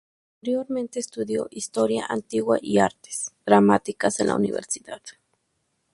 Posteriormente 0.39 0.99
estudió 0.99 1.47
historia 1.51 2.07
antigua 2.09 2.57
y 2.59 2.79
artes 2.79 3.35
dramáticas 3.45 4.19
en 4.19 4.29
la 4.29 4.35
universidad. 4.35 5.03